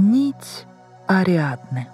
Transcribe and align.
Нить 0.00 0.64
Ариадны. 1.08 1.88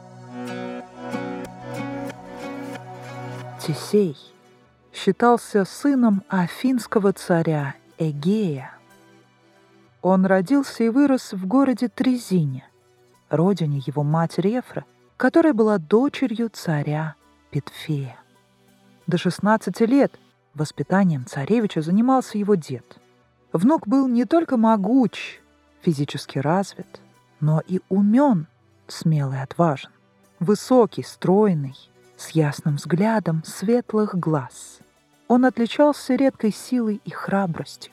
Тесей 3.59 4.15
считался 4.93 5.65
сыном 5.65 6.23
афинского 6.29 7.15
царя 7.15 7.77
Эгея. 7.97 8.75
Он 10.03 10.27
родился 10.27 10.85
и 10.85 10.91
вырос 10.91 11.33
в 11.33 11.47
городе 11.47 11.89
Трезине, 11.89 12.69
родине 13.31 13.81
его 13.87 14.03
матери 14.03 14.49
Ефра, 14.51 14.85
которая 15.17 15.55
была 15.55 15.79
дочерью 15.79 16.51
царя 16.53 17.15
Петфея. 17.51 18.19
До 19.07 19.17
16 19.17 19.81
лет 19.81 20.13
воспитанием 20.53 21.25
царевича 21.25 21.81
занимался 21.81 22.37
его 22.37 22.55
дед. 22.55 22.99
Внук 23.55 23.89
был 23.89 24.09
не 24.09 24.27
только 24.27 24.59
могуч, 24.59 25.41
физически 25.81 26.37
развит, 26.37 27.01
но 27.41 27.61
и 27.67 27.81
умен, 27.89 28.47
смелый 28.87 29.43
отважен, 29.43 29.91
высокий, 30.41 31.03
стройный, 31.03 31.77
с 32.17 32.31
ясным 32.31 32.77
взглядом 32.77 33.43
светлых 33.45 34.15
глаз. 34.15 34.81
Он 35.29 35.45
отличался 35.45 36.15
редкой 36.15 36.53
силой 36.53 37.01
и 37.05 37.11
храбростью. 37.11 37.93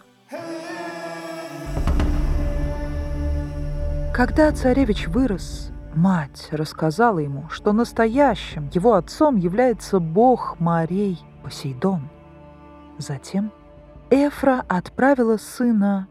Когда 4.14 4.52
царевич 4.52 5.08
вырос, 5.08 5.72
мать 5.96 6.50
рассказала 6.52 7.20
ему, 7.20 7.50
что 7.50 7.72
настоящим 7.72 8.70
его 8.74 8.94
отцом 8.94 9.38
является 9.38 10.00
бог 10.00 10.60
морей 10.60 11.20
Посейдон. 11.44 12.10
Затем 12.98 13.52
Эфра 14.10 14.64
отправила 14.68 15.38
сына 15.38 16.08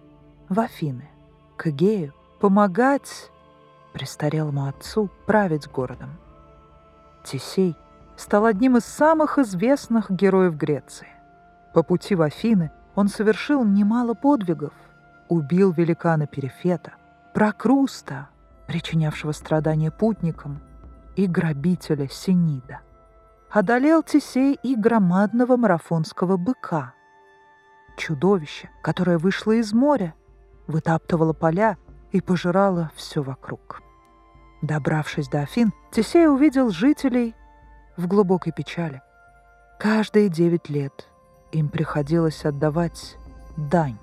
в 0.49 0.59
Афины, 0.59 1.09
к 1.57 1.69
Эгею, 1.69 2.15
помогать 2.41 3.31
престарелому 3.93 4.67
отцу 4.67 5.11
править 5.27 5.69
городом. 5.69 6.11
Тесей 7.23 7.77
стал 8.17 8.47
одним 8.47 8.77
из 8.79 8.85
самых 8.85 9.39
известных 9.39 10.11
героев 10.11 10.57
Греции. 10.57 11.09
По 11.75 11.83
пути 11.83 12.15
в 12.15 12.23
Афины 12.23 12.71
он 12.95 13.09
совершил 13.09 13.65
немало 13.65 14.15
подвигов, 14.15 14.73
убил 15.29 15.73
великана 15.73 16.27
Перефета, 16.27 16.95
Прокруста, 17.35 18.29
причинявшего 18.67 19.33
страдания 19.33 19.91
путникам, 19.91 20.61
и 21.17 21.27
грабителя 21.27 22.09
Синида. 22.09 22.81
Одолел 23.51 24.03
Тесей 24.03 24.59
и 24.63 24.75
громадного 24.75 25.57
марафонского 25.57 26.37
быка, 26.37 26.95
чудовище, 27.97 28.71
которое 28.83 29.19
вышло 29.19 29.53
из 29.53 29.73
моря, 29.73 30.15
вытаптывало 30.67 31.33
поля 31.33 31.77
и 32.13 32.21
пожирало 32.21 32.91
все 32.95 33.23
вокруг. 33.23 33.83
Добравшись 34.63 35.29
до 35.29 35.41
Афин, 35.41 35.73
Тесей 35.91 36.29
увидел 36.29 36.71
жителей 36.71 37.35
в 37.97 38.07
глубокой 38.07 38.53
печали. 38.53 39.03
Каждые 39.79 40.29
девять 40.29 40.69
лет 40.69 41.09
им 41.53 41.69
приходилось 41.69 42.45
отдавать 42.45 43.17
дань. 43.57 43.99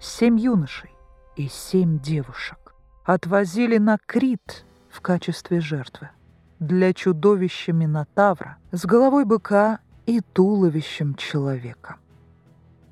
Семь 0.00 0.38
юношей 0.38 0.90
и 1.36 1.48
семь 1.48 1.98
девушек 2.00 2.74
отвозили 3.04 3.78
на 3.78 3.98
Крит 3.98 4.64
в 4.90 5.00
качестве 5.00 5.60
жертвы 5.60 6.10
для 6.58 6.92
чудовища 6.92 7.72
Минотавра 7.72 8.58
с 8.72 8.84
головой 8.84 9.24
быка 9.24 9.80
и 10.06 10.20
туловищем 10.20 11.14
человека. 11.14 11.96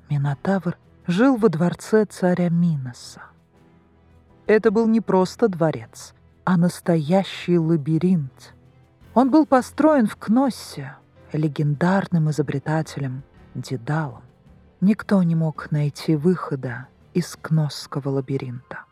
Минотавр 0.09 0.77
жил 1.07 1.35
во 1.37 1.49
дворце 1.49 2.05
царя 2.05 2.49
Миноса. 2.49 3.21
Это 4.45 4.71
был 4.71 4.87
не 4.87 4.99
просто 4.99 5.47
дворец, 5.47 6.13
а 6.43 6.57
настоящий 6.57 7.57
лабиринт. 7.57 8.53
Он 9.13 9.31
был 9.31 9.45
построен 9.45 10.07
в 10.07 10.17
Кноссе 10.17 10.97
легендарным 11.31 12.29
изобретателем 12.29 13.23
Дедалом. 13.55 14.23
Никто 14.81 15.23
не 15.23 15.35
мог 15.35 15.71
найти 15.71 16.15
выхода 16.15 16.87
из 17.13 17.37
Кносского 17.41 18.09
лабиринта. 18.09 18.85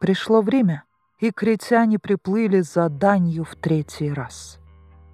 Пришло 0.00 0.42
время, 0.42 0.84
и 1.18 1.30
критяне 1.30 1.98
приплыли 1.98 2.60
за 2.60 2.88
данью 2.90 3.44
в 3.44 3.56
третий 3.56 4.12
раз. 4.12 4.58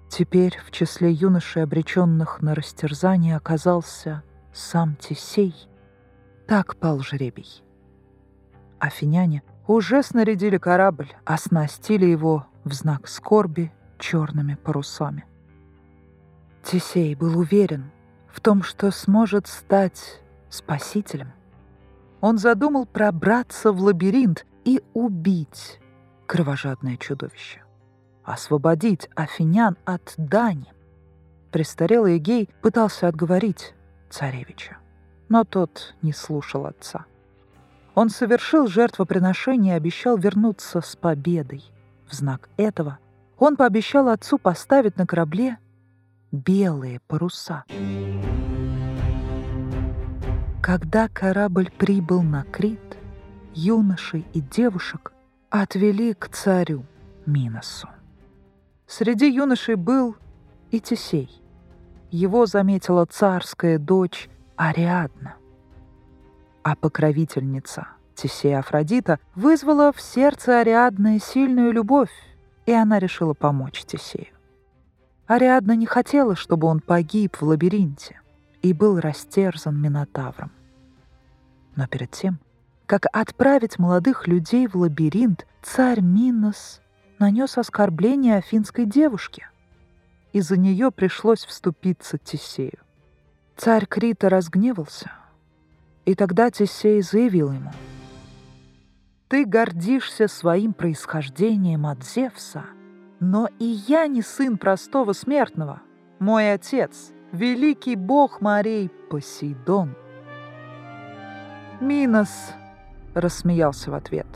Теперь 0.09 0.59
в 0.65 0.71
числе 0.71 1.11
юношей, 1.11 1.63
обреченных 1.63 2.41
на 2.41 2.53
растерзание, 2.53 3.37
оказался 3.37 4.23
сам 4.51 4.97
Тесей. 4.97 5.55
Так 6.47 6.75
пал 6.75 6.99
жребий. 6.99 7.63
Афиняне 8.81 9.43
уже 9.67 10.01
снарядили 10.01 10.57
корабль, 10.57 11.13
оснастили 11.23 12.05
его 12.07 12.47
в 12.63 12.73
знак 12.73 13.07
скорби 13.07 13.71
черными 13.99 14.55
парусами. 14.55 15.23
Тесей 16.63 17.13
был 17.13 17.37
уверен 17.37 17.91
в 18.27 18.41
том, 18.41 18.63
что 18.63 18.89
сможет 18.89 19.45
стать 19.45 20.19
спасителем. 20.49 21.31
Он 22.21 22.39
задумал 22.39 22.87
пробраться 22.87 23.71
в 23.71 23.79
лабиринт 23.81 24.47
и 24.65 24.81
убить 24.95 25.79
кровожадное 26.25 26.97
чудовище. 26.97 27.61
Освободить 28.23 29.09
афинян 29.13 29.77
от 29.85 30.15
дани. 30.17 30.73
Престарелый 31.51 32.17
Эгей 32.17 32.49
пытался 32.63 33.07
отговорить 33.07 33.75
царевича, 34.09 34.77
но 35.29 35.43
тот 35.43 35.93
не 36.01 36.13
слушал 36.13 36.65
отца. 36.65 37.05
Он 37.93 38.09
совершил 38.09 38.67
жертвоприношение 38.67 39.73
и 39.73 39.77
обещал 39.77 40.17
вернуться 40.17 40.81
с 40.81 40.95
победой. 40.95 41.63
В 42.09 42.13
знак 42.13 42.49
этого 42.57 42.99
он 43.37 43.57
пообещал 43.57 44.07
отцу 44.07 44.37
поставить 44.37 44.97
на 44.97 45.05
корабле 45.05 45.57
белые 46.31 47.01
паруса. 47.07 47.65
Когда 50.61 51.09
корабль 51.09 51.69
прибыл 51.77 52.21
на 52.21 52.43
Крит, 52.43 52.97
юношей 53.53 54.25
и 54.33 54.39
девушек 54.39 55.11
отвели 55.49 56.13
к 56.13 56.29
царю 56.29 56.85
Миносу. 57.25 57.89
Среди 58.87 59.29
юношей 59.29 59.75
был 59.75 60.15
и 60.69 60.79
Тесей. 60.79 61.29
Его 62.09 62.45
заметила 62.45 63.05
царская 63.05 63.79
дочь 63.79 64.29
Ариадна 64.55 65.35
а 66.63 66.75
покровительница 66.75 67.87
Тесея 68.15 68.59
Афродита 68.59 69.19
вызвала 69.35 69.91
в 69.91 70.01
сердце 70.01 70.59
Ариадны 70.59 71.19
сильную 71.19 71.71
любовь, 71.71 72.11
и 72.65 72.71
она 72.71 72.99
решила 72.99 73.33
помочь 73.33 73.83
Тесею. 73.83 74.27
Ариадна 75.27 75.75
не 75.75 75.85
хотела, 75.85 76.35
чтобы 76.35 76.67
он 76.67 76.81
погиб 76.81 77.37
в 77.37 77.43
лабиринте 77.43 78.19
и 78.61 78.73
был 78.73 78.99
растерзан 78.99 79.81
Минотавром. 79.81 80.51
Но 81.75 81.87
перед 81.87 82.11
тем, 82.11 82.39
как 82.85 83.05
отправить 83.13 83.79
молодых 83.79 84.27
людей 84.27 84.67
в 84.67 84.75
лабиринт, 84.75 85.47
царь 85.61 86.01
Минос 86.01 86.81
нанес 87.17 87.57
оскорбление 87.57 88.37
афинской 88.37 88.85
девушке. 88.85 89.49
Из-за 90.33 90.57
нее 90.57 90.91
пришлось 90.91 91.45
вступиться 91.45 92.17
Тесею. 92.17 92.79
Царь 93.55 93.85
Крита 93.85 94.27
разгневался, 94.27 95.11
и 96.05 96.15
тогда 96.15 96.49
Тесей 96.49 97.01
заявил 97.01 97.51
ему, 97.51 97.71
«Ты 99.27 99.45
гордишься 99.45 100.27
своим 100.27 100.73
происхождением 100.73 101.85
от 101.85 102.03
Зевса, 102.03 102.65
но 103.19 103.47
и 103.59 103.65
я 103.65 104.07
не 104.07 104.21
сын 104.21 104.57
простого 104.57 105.13
смертного. 105.13 105.81
Мой 106.19 106.51
отец— 106.51 107.11
великий 107.31 107.95
бог 107.95 108.41
морей 108.41 108.89
Посейдон». 109.09 109.95
Минос 111.79 112.53
рассмеялся 113.13 113.91
в 113.91 113.93
ответ. 113.93 114.27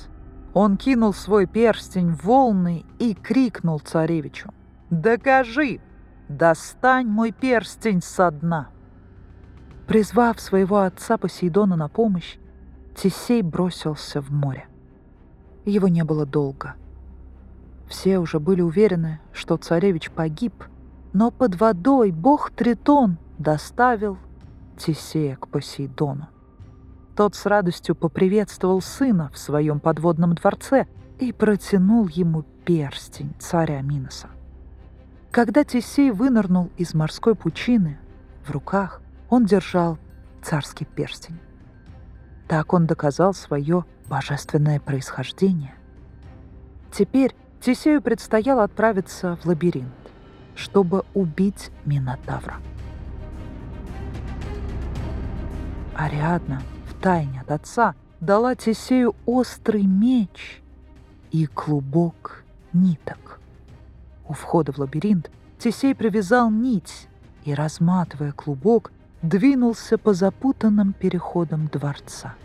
Он 0.54 0.78
кинул 0.78 1.14
свой 1.14 1.46
перстень 1.48 2.12
в 2.12 2.24
волны 2.24 2.86
и 2.98 3.14
крикнул 3.14 3.80
царевичу. 3.80 4.54
«Докажи! 4.90 5.82
Достань 6.30 7.08
мой 7.08 7.32
перстень 7.32 8.02
со 8.02 8.32
дна!» 8.32 8.70
Призвав 9.88 10.40
своего 10.40 10.80
отца 10.80 11.18
Посейдона 11.18 11.76
на 11.76 11.88
помощь, 11.88 12.38
Тесей 12.96 13.42
бросился 13.42 14.22
в 14.22 14.32
море. 14.32 14.68
Его 15.66 15.88
не 15.88 16.04
было 16.04 16.26
долго. 16.26 16.76
Все 17.88 18.18
уже 18.18 18.40
были 18.40 18.62
уверены, 18.62 19.20
что 19.32 19.58
царевич 19.58 20.10
погиб, 20.10 20.64
но 21.14 21.30
под 21.30 21.60
водой 21.60 22.12
бог 22.12 22.52
Тритон 22.52 23.18
доставил 23.38 24.18
Тесея 24.78 25.36
к 25.36 25.48
Посейдону. 25.48 26.30
Тот 27.16 27.36
с 27.36 27.46
радостью 27.46 27.96
поприветствовал 27.96 28.82
сына 28.82 29.30
в 29.34 29.38
своем 29.38 29.80
подводном 29.80 30.36
дворце 30.36 30.88
и 31.20 31.32
протянул 31.32 32.08
ему 32.08 32.44
перстень 32.66 33.34
царя 33.40 33.82
Миноса. 33.82 34.30
Когда 35.32 35.64
Тесей 35.64 36.12
вынырнул 36.12 36.72
из 36.78 36.94
морской 36.94 37.36
пучины, 37.36 38.00
в 38.46 38.52
руках 38.52 39.02
он 39.36 39.46
держал 39.46 39.98
царский 40.42 40.86
перстень. 40.86 41.40
Так 42.48 42.74
он 42.74 42.86
доказал 42.86 43.34
свое 43.34 43.86
божественное 44.08 44.80
происхождение 44.80 45.76
Теперь 46.98 47.36
Тесею 47.60 48.02
предстояло 48.02 48.64
отправиться 48.64 49.36
в 49.36 49.46
лабиринт, 49.46 49.92
чтобы 50.56 51.04
убить 51.14 51.70
Минотавра. 51.84 52.56
Ариадна 55.94 56.62
втайне 56.88 57.42
от 57.42 57.52
отца 57.52 57.96
дала 58.22 58.56
Тесею 58.56 59.14
острый 59.26 59.84
меч 59.84 60.62
и 61.32 61.48
клубок 61.48 62.46
ниток. 62.72 63.42
У 64.26 64.32
входа 64.32 64.72
в 64.72 64.78
лабиринт 64.78 65.30
Тесей 65.60 65.94
привязал 65.94 66.50
нить 66.50 67.10
и, 67.44 67.54
разматывая 67.54 68.32
клубок, 68.32 68.94
двинулся 69.22 69.98
по 69.98 70.14
запутанным 70.14 70.94
переходам 70.94 71.68
дворца. 71.68 72.36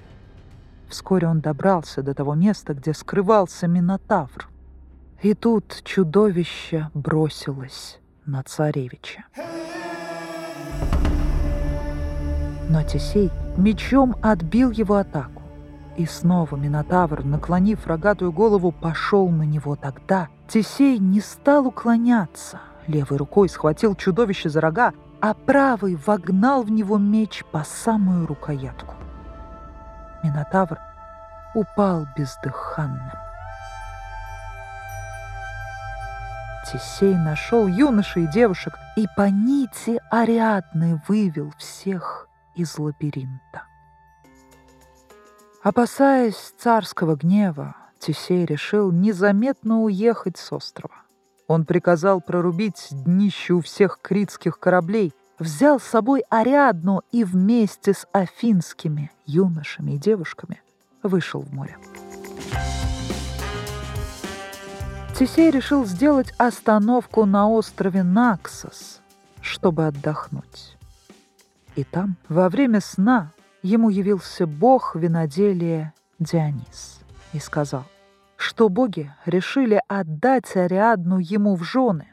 Вскоре 0.88 1.28
он 1.28 1.40
добрался 1.40 2.02
до 2.02 2.14
того 2.14 2.34
места, 2.34 2.74
где 2.74 2.92
скрывался 2.92 3.68
Минотавр. 3.68 4.48
И 5.22 5.34
тут 5.34 5.82
чудовище 5.84 6.90
бросилось 6.94 8.00
на 8.26 8.42
царевича. 8.42 9.24
Но 12.68 12.82
Тесей 12.82 13.30
мечом 13.56 14.16
отбил 14.22 14.70
его 14.70 14.96
атаку. 14.96 15.42
И 15.96 16.06
снова 16.06 16.56
Минотавр, 16.56 17.24
наклонив 17.24 17.86
рогатую 17.86 18.32
голову, 18.32 18.72
пошел 18.72 19.28
на 19.28 19.42
него 19.42 19.76
тогда. 19.76 20.28
Тесей 20.48 20.98
не 20.98 21.20
стал 21.20 21.66
уклоняться. 21.66 22.60
Левой 22.86 23.18
рукой 23.18 23.48
схватил 23.48 23.94
чудовище 23.94 24.48
за 24.48 24.60
рога, 24.60 24.94
а 25.20 25.34
правый 25.34 25.96
вогнал 25.96 26.62
в 26.62 26.70
него 26.70 26.98
меч 26.98 27.44
по 27.52 27.62
самую 27.64 28.26
рукоятку. 28.26 28.94
Минотавр 30.22 30.78
упал 31.54 32.06
бездыханным. 32.16 33.10
Тесей 36.70 37.14
нашел 37.14 37.66
юношей 37.66 38.24
и 38.24 38.26
девушек 38.28 38.74
и 38.96 39.06
по 39.16 39.28
нити 39.28 40.00
Ариадны 40.10 41.02
вывел 41.08 41.52
всех 41.58 42.28
из 42.54 42.78
лабиринта. 42.78 43.64
Опасаясь 45.62 46.54
царского 46.58 47.16
гнева, 47.16 47.76
Тесей 47.98 48.44
решил 48.44 48.92
незаметно 48.92 49.82
уехать 49.82 50.38
с 50.38 50.52
острова. 50.52 50.94
Он 51.50 51.64
приказал 51.64 52.20
прорубить 52.20 52.86
днище 52.92 53.54
у 53.54 53.60
всех 53.60 53.98
критских 54.00 54.60
кораблей, 54.60 55.12
взял 55.40 55.80
с 55.80 55.82
собой 55.82 56.22
Ариадну 56.30 57.02
и 57.10 57.24
вместе 57.24 57.92
с 57.92 58.06
афинскими 58.12 59.10
юношами 59.26 59.96
и 59.96 59.98
девушками 59.98 60.62
вышел 61.02 61.40
в 61.40 61.52
море. 61.52 61.76
Тесей 65.18 65.50
решил 65.50 65.84
сделать 65.86 66.32
остановку 66.38 67.24
на 67.24 67.48
острове 67.48 68.04
Наксос, 68.04 69.00
чтобы 69.40 69.88
отдохнуть. 69.88 70.76
И 71.74 71.82
там, 71.82 72.14
во 72.28 72.48
время 72.48 72.80
сна, 72.80 73.32
ему 73.64 73.88
явился 73.88 74.46
бог 74.46 74.94
виноделия 74.94 75.94
Дионис 76.20 77.00
и 77.32 77.40
сказал, 77.40 77.86
что 78.40 78.70
боги 78.70 79.12
решили 79.26 79.82
отдать 79.86 80.56
Ариадну 80.56 81.18
ему 81.18 81.56
в 81.56 81.62
жены. 81.62 82.08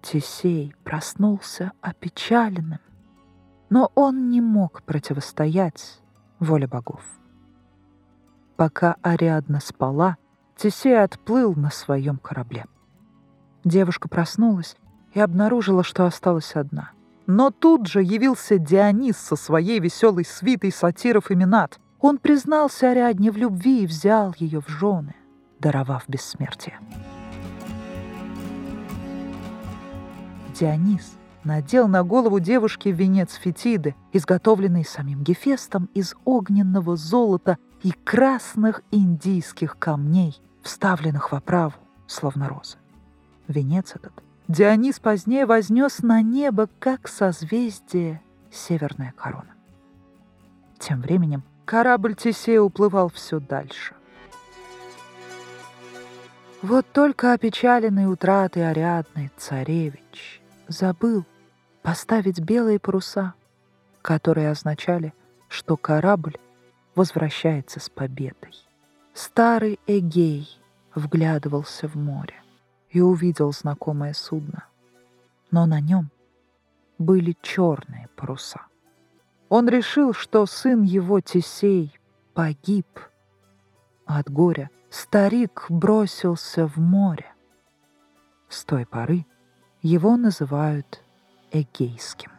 Тесей 0.00 0.74
проснулся 0.84 1.72
опечаленным, 1.82 2.80
но 3.68 3.92
он 3.94 4.30
не 4.30 4.40
мог 4.40 4.82
противостоять 4.84 6.00
воле 6.40 6.66
богов. 6.66 7.02
Пока 8.56 8.96
Ариадна 9.02 9.60
спала, 9.60 10.16
Тесей 10.56 10.98
отплыл 10.98 11.54
на 11.54 11.70
своем 11.70 12.16
корабле. 12.16 12.64
Девушка 13.64 14.08
проснулась 14.08 14.76
и 15.12 15.20
обнаружила, 15.20 15.84
что 15.84 16.06
осталась 16.06 16.56
одна— 16.56 16.92
но 17.30 17.50
тут 17.50 17.86
же 17.86 18.02
явился 18.02 18.56
Дионис 18.56 19.18
со 19.18 19.36
своей 19.36 19.80
веселой 19.80 20.24
свитой 20.24 20.72
сатиров 20.72 21.30
и 21.30 21.34
минат. 21.34 21.78
Он 22.00 22.18
признался 22.18 22.90
Ариадне 22.90 23.30
в 23.30 23.36
любви 23.36 23.82
и 23.82 23.86
взял 23.86 24.34
ее 24.38 24.60
в 24.60 24.68
жены, 24.68 25.14
даровав 25.58 26.04
бессмертие. 26.08 26.78
Дионис 30.54 31.16
надел 31.44 31.88
на 31.88 32.02
голову 32.04 32.40
девушки 32.40 32.88
венец 32.88 33.34
фетиды, 33.34 33.94
изготовленный 34.12 34.84
самим 34.84 35.22
Гефестом 35.22 35.88
из 35.94 36.14
огненного 36.24 36.96
золота 36.96 37.58
и 37.82 37.90
красных 37.90 38.82
индийских 38.90 39.78
камней, 39.78 40.40
вставленных 40.62 41.32
в 41.32 41.34
оправу, 41.34 41.74
словно 42.06 42.48
розы. 42.48 42.76
Венец 43.46 43.94
этот 43.94 44.12
Дионис 44.48 44.98
позднее 44.98 45.46
вознес 45.46 46.00
на 46.00 46.22
небо, 46.22 46.68
как 46.78 47.06
созвездие, 47.06 48.22
северная 48.50 49.12
корона. 49.12 49.54
Тем 50.78 51.02
временем 51.02 51.42
корабль 51.68 52.14
Тесея 52.14 52.62
уплывал 52.62 53.10
все 53.10 53.40
дальше. 53.40 53.94
Вот 56.62 56.86
только 56.94 57.34
опечаленный 57.34 58.10
утратой 58.10 58.70
Ариадны 58.70 59.30
царевич 59.36 60.40
забыл 60.66 61.26
поставить 61.82 62.40
белые 62.40 62.78
паруса, 62.78 63.34
которые 64.00 64.50
означали, 64.50 65.12
что 65.48 65.76
корабль 65.76 66.38
возвращается 66.94 67.80
с 67.80 67.90
победой. 67.90 68.54
Старый 69.12 69.78
Эгей 69.86 70.48
вглядывался 70.94 71.86
в 71.86 71.96
море 71.96 72.42
и 72.88 73.02
увидел 73.02 73.52
знакомое 73.52 74.14
судно. 74.14 74.64
Но 75.50 75.66
на 75.66 75.80
нем 75.80 76.10
были 76.96 77.36
черные 77.42 78.08
паруса. 78.16 78.67
Он 79.48 79.68
решил, 79.68 80.12
что 80.12 80.44
сын 80.46 80.82
его 80.82 81.20
Тесей 81.20 81.98
погиб. 82.34 82.86
От 84.04 84.30
горя 84.30 84.70
старик 84.90 85.66
бросился 85.68 86.66
в 86.66 86.76
море. 86.76 87.32
С 88.48 88.64
той 88.64 88.86
поры 88.86 89.26
его 89.82 90.16
называют 90.16 91.02
Эгейским. 91.50 92.37